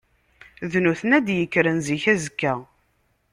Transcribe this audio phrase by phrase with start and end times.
[0.71, 2.53] D nutni ara d-yekkren zik azekka.